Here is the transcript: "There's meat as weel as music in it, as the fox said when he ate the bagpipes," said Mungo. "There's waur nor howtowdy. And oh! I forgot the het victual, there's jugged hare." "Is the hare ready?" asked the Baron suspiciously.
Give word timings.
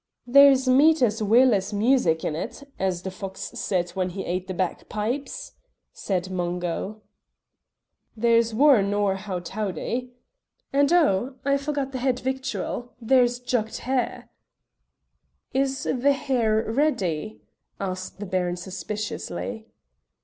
"There's 0.25 0.67
meat 0.67 1.03
as 1.03 1.21
weel 1.21 1.53
as 1.53 1.71
music 1.71 2.25
in 2.25 2.35
it, 2.35 2.67
as 2.79 3.03
the 3.03 3.11
fox 3.11 3.51
said 3.53 3.91
when 3.91 4.09
he 4.09 4.25
ate 4.25 4.47
the 4.47 4.53
bagpipes," 4.55 5.51
said 5.93 6.31
Mungo. 6.31 7.03
"There's 8.17 8.51
waur 8.51 8.81
nor 8.81 9.13
howtowdy. 9.15 10.09
And 10.73 10.91
oh! 10.91 11.35
I 11.45 11.55
forgot 11.59 11.91
the 11.91 11.99
het 11.99 12.19
victual, 12.19 12.93
there's 12.99 13.37
jugged 13.39 13.77
hare." 13.85 14.31
"Is 15.53 15.83
the 15.83 16.13
hare 16.13 16.63
ready?" 16.67 17.43
asked 17.79 18.17
the 18.19 18.25
Baron 18.25 18.57
suspiciously. 18.57 19.67